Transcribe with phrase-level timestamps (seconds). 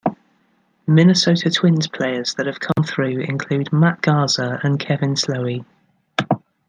[0.87, 5.63] Minnesota Twins players that have come through include Matt Garza and Kevin Slowey.